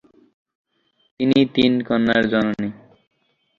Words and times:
তিনি 1.15 1.39
তিন 1.55 1.71
কন্যার 1.87 2.23
জননী। 2.31 2.69